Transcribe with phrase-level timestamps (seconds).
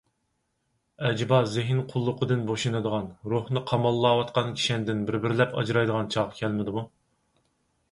[1.09, 3.05] ئەجىبا زېھىن قۇللۇقىدىن بوشىنىدىغان،
[3.35, 6.89] روھنى قاماللاۋاتقان كىشەندىن بىر بىرلەپ ئاجرايدىغان چاغ كەلمىدىمۇ؟